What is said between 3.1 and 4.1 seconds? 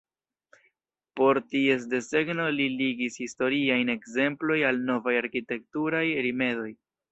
historiajn